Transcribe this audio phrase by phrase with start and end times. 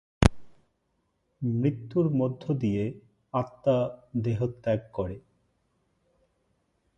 [1.41, 2.83] মৃত্যুর মধ্য দিয়ে
[3.33, 3.77] আত্মা
[4.23, 5.17] দেহত্যাগ করে।